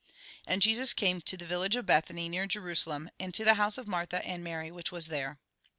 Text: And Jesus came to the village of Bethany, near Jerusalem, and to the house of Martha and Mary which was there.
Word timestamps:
And 0.47 0.63
Jesus 0.63 0.95
came 0.95 1.21
to 1.21 1.37
the 1.37 1.45
village 1.45 1.75
of 1.75 1.85
Bethany, 1.85 2.27
near 2.27 2.47
Jerusalem, 2.47 3.11
and 3.19 3.35
to 3.35 3.45
the 3.45 3.53
house 3.61 3.77
of 3.77 3.87
Martha 3.87 4.25
and 4.27 4.43
Mary 4.43 4.71
which 4.71 4.91
was 4.91 5.09
there. 5.09 5.39